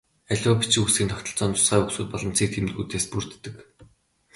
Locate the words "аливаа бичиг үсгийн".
0.31-1.11